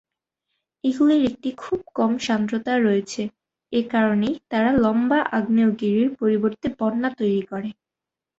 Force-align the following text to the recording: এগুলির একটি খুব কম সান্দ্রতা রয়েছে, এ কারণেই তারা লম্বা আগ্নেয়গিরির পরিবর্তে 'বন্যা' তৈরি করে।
এগুলির 0.83 1.23
একটি 1.29 1.49
খুব 1.61 1.79
কম 1.95 2.11
সান্দ্রতা 2.25 2.73
রয়েছে, 2.79 3.21
এ 3.73 3.81
কারণেই 3.93 4.35
তারা 4.51 4.71
লম্বা 4.83 5.19
আগ্নেয়গিরির 5.37 6.09
পরিবর্তে 6.19 6.67
'বন্যা' 6.71 7.17
তৈরি 7.19 7.43
করে। 7.51 7.69